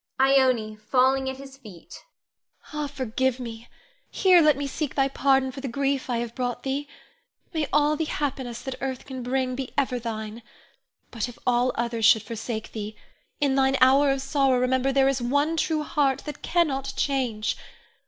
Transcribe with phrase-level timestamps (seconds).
[0.35, 2.05] _]Ione [falling at his feet].
[2.73, 3.67] Ah, forgive me,
[4.09, 6.87] here let me seek thy pardon for the grief I have brought thee.
[7.53, 10.41] May all the happiness that earth can bring be ever thine.
[11.11, 12.95] But, if all others should forsake thee,
[13.39, 17.55] in thine hour of sorrow remember there is one true heart that cannot change.